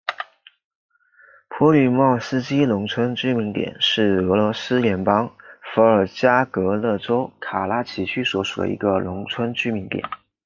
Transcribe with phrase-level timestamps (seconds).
[1.47, 5.31] 普里莫尔斯基农村居民点是俄罗斯联邦
[5.61, 10.03] 伏尔加格勒州卡拉奇区所属的一个农村居民点。